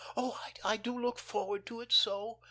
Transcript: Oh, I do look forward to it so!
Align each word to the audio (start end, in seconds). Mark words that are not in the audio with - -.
Oh, 0.17 0.43
I 0.65 0.77
do 0.77 0.97
look 0.97 1.19
forward 1.19 1.63
to 1.67 1.79
it 1.81 1.91
so! 1.91 2.39